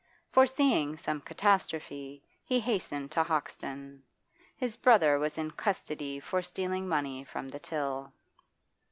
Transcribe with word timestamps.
Foreseeing 0.31 0.97
some 0.97 1.21
catastrophe, 1.21 2.23
he 2.43 2.59
hastened 2.59 3.11
to 3.11 3.21
Hoxton. 3.21 4.01
His 4.57 4.75
brother 4.75 5.19
was 5.19 5.37
in 5.37 5.51
custody 5.51 6.19
for 6.19 6.41
stealing 6.41 6.87
money 6.87 7.23
from 7.23 7.49
the 7.49 7.59
till. 7.59 8.11